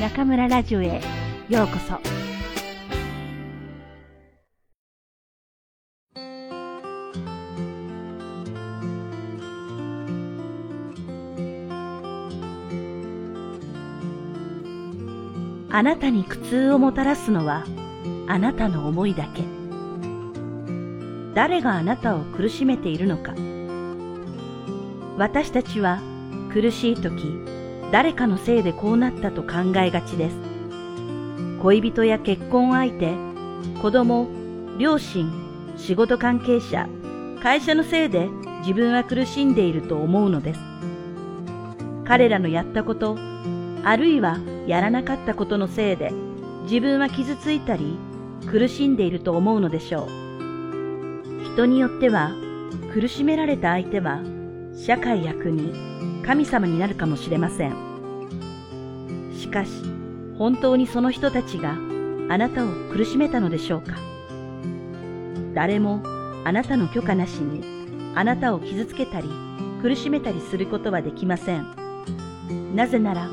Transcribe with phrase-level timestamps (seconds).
[0.00, 1.00] 中村ラジオへ
[1.48, 1.98] ようこそ。
[15.70, 17.64] あなたに苦痛をもたらすのは
[18.28, 19.42] あなたの思いだけ。
[21.34, 23.34] 誰があなたを苦しめているのか。
[25.16, 26.00] 私たちは
[26.52, 27.47] 苦しい時、
[27.90, 30.36] 誰かのせいでこうなったと考えがちです。
[31.62, 33.14] 恋人や結婚相手、
[33.80, 34.28] 子供、
[34.78, 35.30] 両親、
[35.76, 36.88] 仕事関係者、
[37.42, 38.28] 会社のせいで
[38.60, 40.60] 自分は苦しんでいると思うのです。
[42.04, 43.16] 彼らのやったこと、
[43.84, 46.12] あるいはやらなかったことのせいで
[46.64, 47.96] 自分は傷ついたり
[48.50, 50.08] 苦しんでいると思うのでしょう。
[51.54, 52.32] 人によっては
[52.92, 54.20] 苦しめられた相手は
[54.76, 55.72] 社会や国、
[56.28, 57.72] 神様になるかもしれません。
[59.34, 59.70] しかし、
[60.36, 63.94] 本当にその人たちがあなたを苦しめたのでしょうか？
[65.54, 66.02] 誰も
[66.44, 69.30] あなたの許可なしにあなたを傷つけたり
[69.80, 71.64] 苦しめたりすることはできません。
[72.76, 73.30] なぜなら、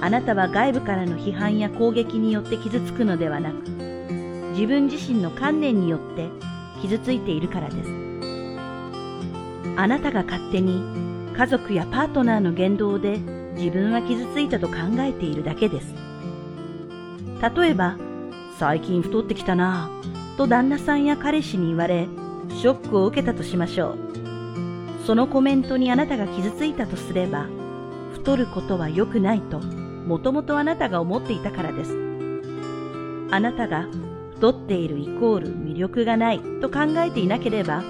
[0.00, 3.54] あなたは外部からの批判や攻撃によって傷つくのではなく、
[4.52, 6.28] 自分自身の観念によって
[6.80, 7.90] 傷ついているからです。
[9.76, 11.04] あなたが勝手に
[11.36, 13.18] 家族やパートナーの言動で
[13.56, 15.94] 自分は傷ついたと考えているだけです。
[17.56, 17.98] 例えば、
[18.58, 22.08] 最近太ってきたなぁと旦那さんや彼氏に言われ、
[22.48, 23.96] ショックを受けたとしましょう。
[25.04, 27.46] そのコメントにあなたが傷ついたとすれば、
[28.14, 31.92] 太ることは良くないと、もともとあなたが思っていたからです。
[33.30, 33.88] あなたが
[34.36, 37.82] 太っているイコール魅力がないと考えていなければ、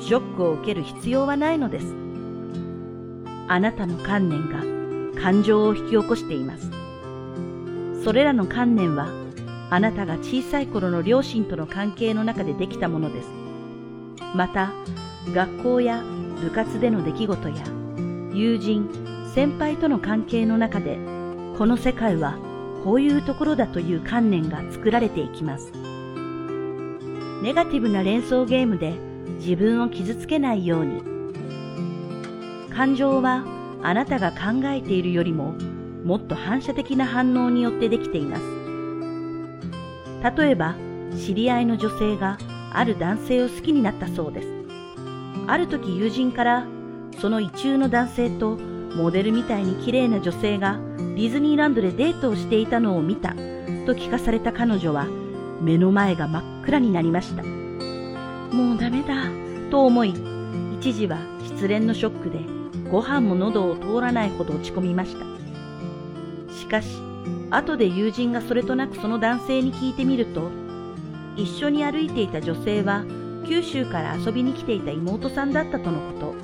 [0.00, 2.03] ショックを受ける必要はないのです。
[3.48, 6.70] あなたの観念が感情を引き起こしています。
[8.02, 9.08] それらの観念は、
[9.70, 13.28] あなたが小さい頃の両親との関係の中でできたものです。
[14.34, 14.72] また、
[15.32, 16.02] 学校や
[16.42, 17.64] 部活での出来事や、
[18.32, 18.88] 友人、
[19.34, 20.98] 先輩との関係の中で、
[21.56, 22.36] この世界は
[22.84, 25.72] こういうところだという観念が作られていきます。
[27.42, 28.94] ネガティブな連想ゲームで
[29.38, 31.13] 自分を傷つけないように。
[32.74, 33.44] 感情は
[33.82, 35.54] あなたが考えているよりも
[36.04, 38.42] もっと反射的な反応によってできています。
[40.36, 40.74] 例えば、
[41.16, 42.38] 知り合いの女性が
[42.72, 44.48] ある男性を好きになったそうです。
[45.46, 46.66] ある時友人から、
[47.20, 48.56] その異中の男性と
[48.96, 55.06] モデルみたいに綺麗な女性がディズニーランドでデートをしていたのを見たと聞かされた彼女は
[55.60, 57.42] 目の前が真っ暗になりました。
[57.42, 59.26] もうダメだ
[59.70, 60.14] と思い、
[60.80, 62.63] 一時は失恋のショックで
[62.94, 65.26] ご飯も喉を通らないほど落ち込みました。
[66.54, 67.02] しかし、
[67.50, 70.48] 後で友人がそれとなくその男性に聞いてみると、
[71.34, 73.04] 一緒に歩いていた女性は
[73.48, 76.34] 九州から遊びに来ていた妹さんだったとのこと。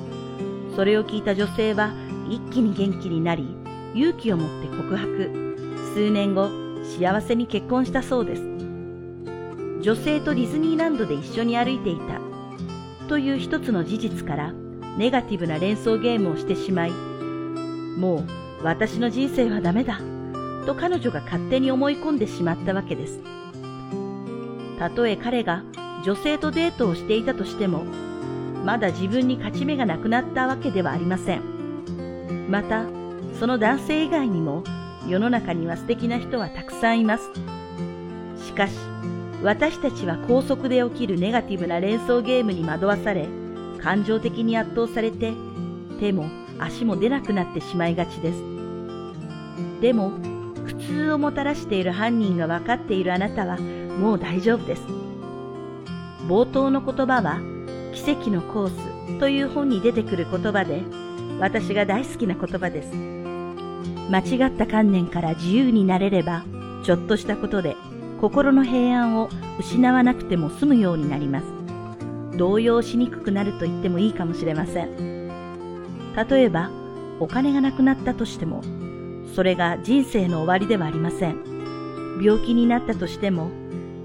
[0.75, 1.93] それを聞いた女性は
[2.29, 3.47] 一気に元気になり、
[3.95, 5.55] 勇気を持って告白。
[5.95, 6.49] 数年後、
[6.99, 8.43] 幸せに結婚したそうです。
[9.83, 12.21] 女性とディズニーランドで一緒に歩いていた。
[13.07, 14.53] という一つの事実から、
[14.97, 18.25] ネガティブな連想ゲームをしてしまい、も
[18.61, 20.01] う私の人生はダメだ。
[20.67, 23.21] と彼女が勝手に思い込んでしまったわけです。
[24.79, 25.63] たとえ彼が
[26.05, 27.85] 女性とデートをしていたとしても、
[28.65, 31.43] まだ自分に勝ち目がなくなったわけではありません。
[32.49, 32.85] また、
[33.39, 34.65] その男性以外にも
[35.07, 37.31] 世の中には素敵な人はたくさんいます。
[38.45, 38.75] しかし、
[39.43, 43.27] 私たちは高速で起きるネガティブな連想ゲームに惑わされ、
[43.83, 45.33] 感情的に圧倒されて、
[45.99, 48.43] 手も足も出なくなってしまいがちです。
[49.81, 50.13] でも、
[50.67, 54.83] 苦痛をもたらしている犯人が分かっているあなたはもう大丈夫です。
[56.29, 57.41] 冒頭の言葉は、
[57.95, 60.83] 奇跡のコースという本に出てくる言葉で、
[61.41, 62.93] 私が大好きな言葉です。
[64.11, 66.45] 間違った観念から自由になれれば、
[66.83, 67.77] ちょっとしたことで
[68.21, 69.29] 心の平安を
[69.59, 71.60] 失わなくても済むようになります。
[72.37, 75.29] 動揺しにくくなると言ってもいいかもしれません。
[76.29, 76.71] 例えば、
[77.19, 78.63] お金がなくなったとしても、
[79.35, 82.21] それが人生の終わりではありません。
[82.23, 83.51] 病気になったとしても、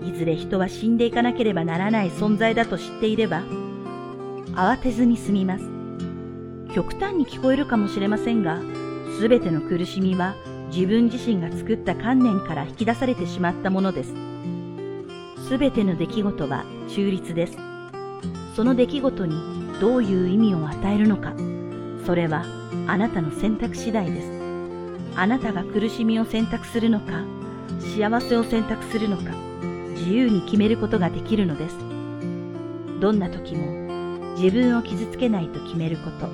[0.04, 3.42] いずれ人は死んでいかなければならない存在だと知っていれば、
[4.54, 5.66] 慌てずに済みます。
[6.74, 8.60] 極端に聞こえるかもしれませんが、
[9.20, 10.36] すべての苦しみは
[10.74, 14.14] 自分自身が作った観念から引き出されてしまったものです。
[15.48, 17.75] すべての出来事は中立です。
[18.56, 19.36] その出来事に
[19.82, 21.34] どういう意味を与えるのか、
[22.06, 22.46] それは
[22.88, 24.32] あなたの選択次第です。
[25.18, 27.26] あなたが苦しみを選択するのか、
[27.98, 29.24] 幸せを選択するのか、
[29.96, 31.76] 自由に決めることができるのです。
[33.02, 36.30] どんな時も自分を傷つけないと決めること。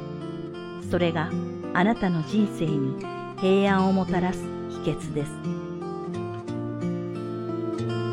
[0.91, 1.31] それが
[1.73, 3.03] あなたの人生に
[3.39, 5.31] 平安をもたらす秘訣です。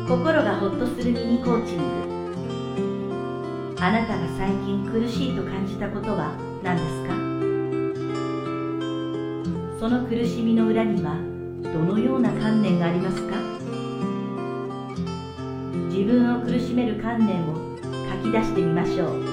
[0.07, 2.08] 心がほっとするミニコーチング。
[3.81, 7.13] あなたが最近苦しいと感じたことは何ですか？
[9.79, 11.15] その苦しみの裏には
[11.63, 13.37] どのような観念がありますか？
[15.89, 17.55] 自分を苦しめる観念を
[18.11, 19.23] 書き出してみましょう。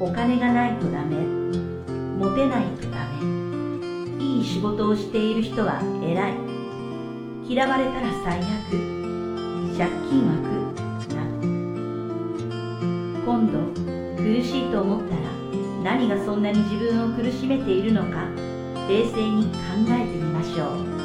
[0.00, 1.14] お金がないとダメ。
[2.18, 4.24] モテないとダメ。
[4.24, 6.34] いい仕事をしている人は偉い。
[7.48, 8.46] 嫌われたら最悪。
[9.78, 10.59] 借金枠など
[13.30, 13.60] 今度
[14.16, 15.20] 苦しいと思ったら
[15.84, 18.26] 何がそんなに自分を苦しめているのか
[18.88, 19.50] 冷静に考
[19.88, 20.99] えてみましょう。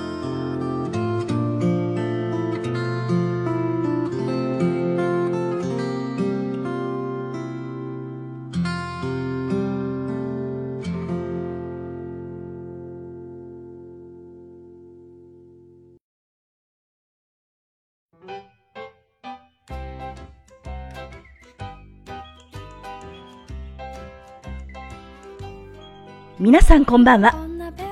[26.38, 27.34] 皆さんこんばんは。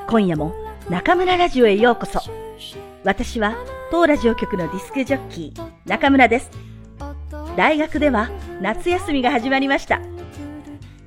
[0.09, 0.53] 今夜も
[0.89, 2.19] 中村ラジオへようこそ。
[3.05, 3.55] 私は
[3.89, 6.51] 当ラジオ局のディスクジョッキー中村です。
[7.55, 8.29] 大学では
[8.59, 10.01] 夏休みが始まりました。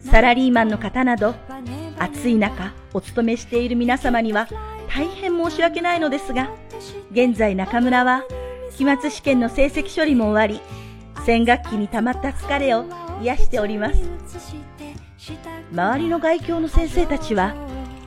[0.00, 1.34] サラリーマンの方など
[1.98, 4.48] 暑い中お勤めしている皆様には
[4.88, 6.50] 大変申し訳ないのですが、
[7.10, 8.24] 現在中村は
[8.78, 10.62] 期末試験の成績処理も終わり、
[11.26, 12.86] 先学期に溜まった疲れを
[13.20, 14.00] 癒しております。
[15.72, 17.54] 周りの外教の先生たちは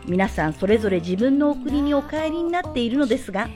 [0.05, 3.49] 皆さんそれぞれ自分のお国にお帰りになっているのですが、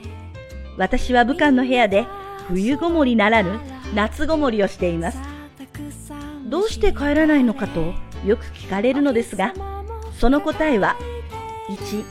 [0.76, 2.06] 私は武漢の部屋で
[2.48, 3.58] 冬ごもりならぬ
[3.94, 5.18] 夏ごもりをしています。
[6.46, 7.94] どうして帰らないのかと
[8.24, 9.54] よく聞かれるのですが、
[10.18, 10.96] その答えは、
[11.68, 12.04] 1、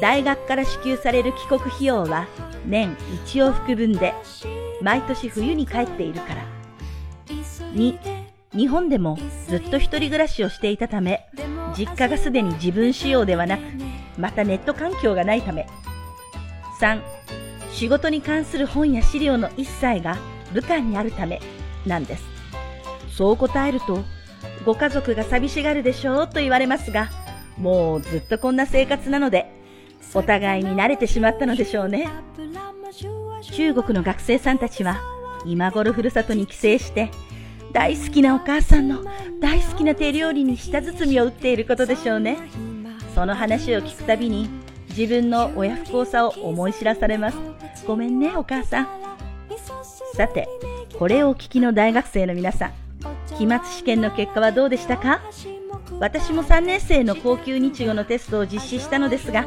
[0.00, 2.26] 大学から支給される帰国費用は
[2.66, 2.94] 年
[3.26, 4.12] 1往復分で、
[4.82, 6.44] 毎年冬に帰っているから。
[7.74, 8.09] 2、
[8.52, 9.16] 日本でも
[9.46, 11.28] ずっと一人暮らしをしていたため、
[11.76, 13.62] 実家がすでに自分仕様ではなく、
[14.18, 15.68] またネット環境がないため。
[16.80, 17.00] 3、
[17.72, 20.16] 仕事に関する本や資料の一切が
[20.52, 21.40] 武漢にあるため
[21.86, 22.24] なんです。
[23.16, 24.02] そう答えると、
[24.64, 27.08] ご家族が寂しがるでしょうと言われますが、
[27.56, 29.48] もうずっとこんな生活なので、
[30.12, 32.08] お互いに慣れてしまったのでしょうね。
[33.52, 35.00] 中国の学生さんたちは、
[35.46, 37.10] 今頃ふるさとに帰省して、
[37.72, 39.04] 大好きなお母さんの
[39.40, 42.36] 大好きな手料理に舌包みを打っていることでしょうね。
[43.14, 44.48] その話を聞くたびに
[44.88, 47.38] 自分の親不孝さを思い知らされます。
[47.86, 48.88] ごめんね、お母さん。
[50.14, 50.48] さて、
[50.98, 52.72] これをお聞きの大学生の皆さん、
[53.38, 55.20] 期末試験の結果はどうでしたか？
[56.00, 59.46] 私も3年生の高級日語のテストを実施したのですが、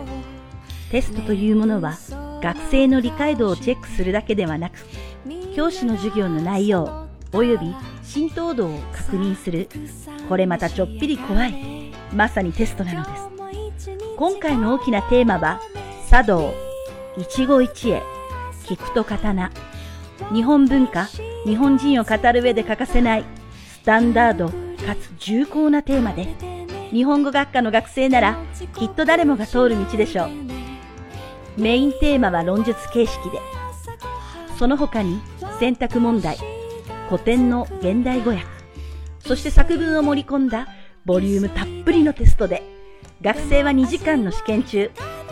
[0.92, 1.98] テストというものは
[2.42, 4.76] 学生の理解度をチェックするだけではなく、
[5.56, 9.70] 教師の授業の内容、及び浸透度を確認する、
[10.30, 13.98] これまたちょっぴり怖い、まさにテストなのです。
[14.18, 15.60] 今回の大きなテーマは、
[16.10, 16.54] 茶道、
[17.18, 18.02] 一期一会、
[18.66, 19.52] 聞くと刀、
[20.32, 21.08] 日本文化、
[21.46, 23.26] 日本人を語る上で欠かせない。
[23.82, 24.50] スタンダード。
[24.84, 26.28] かつ重厚なテーマで、
[26.92, 28.38] 日本語学科の学生なら
[28.78, 30.30] きっと誰もが通る道でしょう。
[31.58, 33.40] メインテーマは論述形式で、
[34.60, 35.22] その他に
[35.60, 36.38] 選択問題、
[37.14, 38.44] 古典の現代語訳、
[39.20, 40.68] そして作文を盛り込んだ
[41.06, 42.64] ボリュームたっぷりのテストで、
[43.22, 44.90] 学生は2時間の試験中、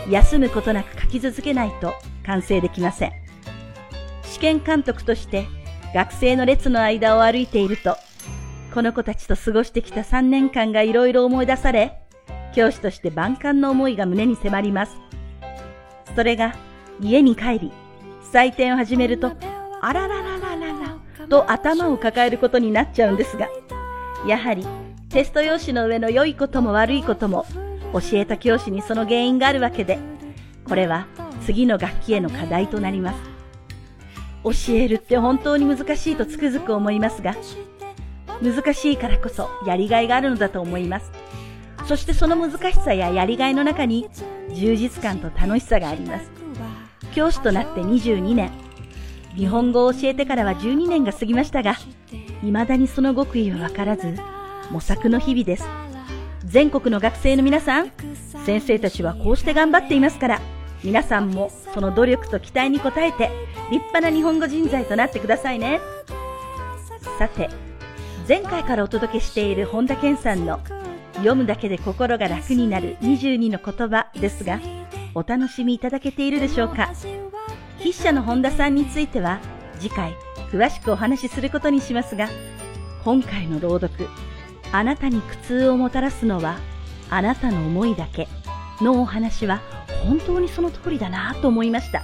[0.07, 3.11] 休むことなく書き続けないと完成できません。
[4.21, 5.47] 試験監督として
[5.95, 7.97] 学生の列の間を歩いていると、
[8.75, 11.99] この子たちと過ごしてきた3年間がいろいろ思い出され、
[12.53, 14.97] 教師として万感の思いが胸に迫ります。
[16.15, 16.53] それが
[16.99, 17.71] 家に帰り、
[18.31, 19.31] 採点を始めると、
[19.81, 20.30] あららら、
[21.31, 23.47] と頭を抱えることになっちゃうんですが、
[24.27, 24.67] やはり
[25.07, 27.45] テスト用紙の上の良いことも悪いことも
[27.93, 29.97] 教えた教師にその原因があるわけで、
[30.67, 31.07] これは
[31.45, 33.19] 次の学期への課題となります。
[34.43, 37.33] 教えるって本当に難しいとつくづく思いますが、
[38.41, 41.11] 難しいからこそやりがいがあるのだと思います。
[41.85, 44.09] そしてその難しさややりがいの中に
[44.53, 46.29] 充実感と楽しさがあります。
[47.13, 48.51] 教師となって22年、
[49.35, 51.75] 日本語を教えてからは12年が過ぎましたが、
[52.41, 54.15] 未だにその極意はわからず、
[54.71, 55.65] 模索の日々です。
[56.45, 57.91] 全国の学生の皆さん、
[58.45, 60.41] 先生たちはこうして頑張っていますから、
[60.83, 63.29] 皆さんもその努力と期待に応えて
[63.69, 65.79] 立派な日本語人材となってくださいね。
[67.19, 67.49] さて、
[68.27, 70.59] 前回からお届けしている本田健さんの
[71.15, 74.59] 読むだけで心が楽になる22の言葉ですが、
[75.13, 76.91] お楽しみいただけているでしょうか？
[77.81, 79.39] 筆者の本田さんについては
[79.79, 80.15] 次回
[80.51, 82.29] 詳しくお話しすることにしますが、
[83.03, 84.07] 今回の朗読、
[84.71, 86.59] あなたに苦痛をもたらすのは
[87.09, 88.27] あなたの思いだけ
[88.79, 89.61] のお話は
[90.03, 92.03] 本当にその通りだなと思いました。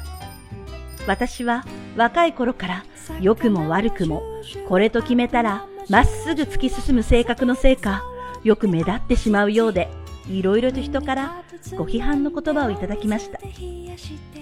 [1.07, 1.63] 私は
[1.95, 2.85] 若い頃から
[3.21, 4.23] 良くも悪くも
[4.67, 8.03] これと決めたらまっすぐ突き進む性格のせいか
[8.43, 9.89] よく目立ってしまうようで
[10.29, 11.43] いろいろと人から
[11.75, 13.39] ご批判の言葉をいただきました。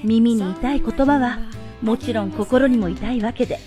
[0.03, 1.39] 耳に痛い言葉は
[1.81, 3.59] もちろん心にも痛いわけで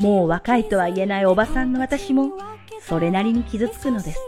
[0.00, 2.32] もう若いとは言えないおばさんの私も
[2.80, 4.20] それなりに傷つくのです。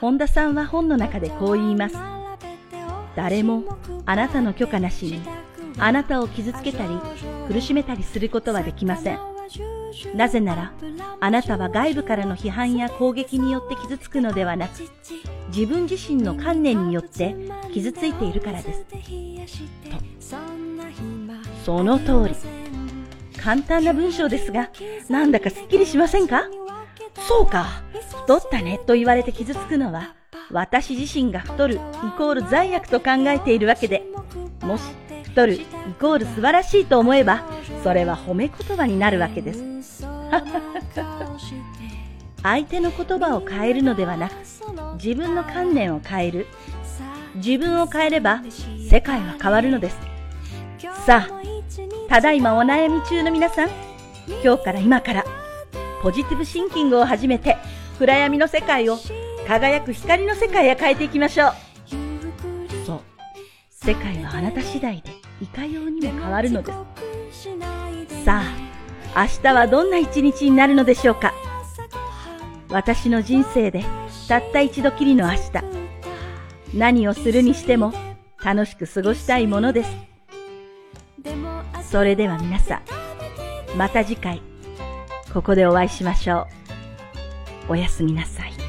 [0.00, 1.96] 本田さんは本の中でこう言います。
[3.16, 3.64] 誰も
[4.06, 5.20] あなたの許可なしに
[5.78, 6.90] あなたを傷つけたり
[7.48, 9.29] 苦しめたりすることはできません。
[10.14, 10.72] なぜなら、
[11.20, 14.88] あなたは外部からの批判や攻撃によって傷つくのではなく、
[15.54, 17.34] 自分自身の観念によって
[17.72, 18.84] 傷ついているからです。
[18.84, 18.96] と。
[21.64, 22.34] その通り。
[23.38, 24.70] 簡単な文章ですが、
[25.08, 26.42] なんだかすっきりしませんか？
[27.26, 27.82] そうか、
[28.22, 30.14] 太ったねと言われて傷つくのは、
[30.50, 31.78] 私自身が太るイ
[32.18, 34.04] コール罪悪と考えているわけで、
[34.60, 34.82] もし
[35.30, 35.64] 太るイ
[36.00, 37.44] コール素晴らしいと思えば、
[37.82, 39.64] それは褒め言葉になるわけです。
[42.42, 44.32] 相手の言葉を変えるのではなく、
[45.02, 46.46] 自分の観念を変える。
[47.36, 48.42] 自分を変えれば、
[48.88, 49.98] 世界は変わるのです。
[51.06, 51.40] さあ、
[52.08, 53.70] ただいまお悩み中の皆さん、
[54.42, 55.24] 今日から今から、
[56.02, 57.56] ポジティブシンキングを始めて、
[57.98, 58.98] 暗闇の世界を
[59.46, 61.52] 輝く光の世界へ変えていきましょう。
[62.84, 63.00] そう。
[63.70, 66.78] 世界はあなた次第でいかようにも変わるのです。
[68.24, 68.42] さ
[69.14, 71.32] あ、明日はどんな一日になるのでしょうか？
[72.68, 73.84] 私の人生で
[74.28, 75.38] たった一度きりの明日。
[76.74, 77.92] 何をするにしても
[78.44, 79.90] 楽しく過ごしたいものです。
[81.82, 82.82] それでは皆さん、
[83.76, 84.42] また次回、
[85.32, 86.46] ここでお会いしましょ
[87.68, 87.72] う。
[87.72, 88.59] おやすみなさい。